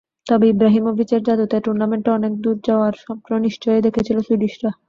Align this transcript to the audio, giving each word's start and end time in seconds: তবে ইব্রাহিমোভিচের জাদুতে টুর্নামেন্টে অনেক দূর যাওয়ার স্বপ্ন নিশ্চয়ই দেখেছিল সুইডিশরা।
তবে 0.27 0.45
ইব্রাহিমোভিচের 0.47 1.21
জাদুতে 1.23 1.57
টুর্নামেন্টে 1.65 2.09
অনেক 2.11 2.33
দূর 2.43 2.57
যাওয়ার 2.67 2.93
স্বপ্ন 3.03 3.29
নিশ্চয়ই 3.45 3.81
দেখেছিল 3.81 4.17
সুইডিশরা। 4.19 4.71